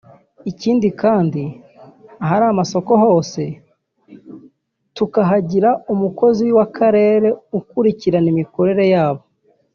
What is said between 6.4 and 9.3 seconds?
w’akarere ukurikirana imikorere yabo